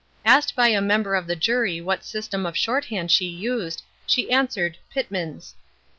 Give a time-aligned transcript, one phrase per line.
[0.25, 4.79] Asked by a member of the jury what system of shorthand she used, she answered,
[4.89, 5.53] "Pitman's."